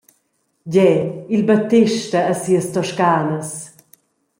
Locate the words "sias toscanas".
2.41-3.49